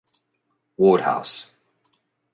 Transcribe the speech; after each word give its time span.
Wodehouse. 0.79 1.45